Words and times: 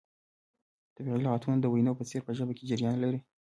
طبیعي 0.95 1.19
لغتونه 1.25 1.55
د 1.59 1.65
وینو 1.73 1.97
په 1.99 2.03
څیر 2.09 2.21
په 2.25 2.31
ژبه 2.37 2.53
کې 2.57 2.67
جریان 2.69 2.97
لري. 3.03 3.19